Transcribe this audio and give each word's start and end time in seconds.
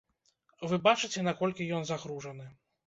Вы 0.71 0.79
бачыце, 0.89 1.27
наколькі 1.29 1.71
ён 1.79 1.91
загружаны. 1.95 2.55